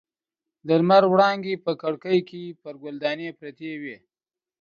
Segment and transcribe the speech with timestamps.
[0.67, 3.97] د لمر وړانګې په کړکۍ کې پر ګل دانۍ پرتې وې.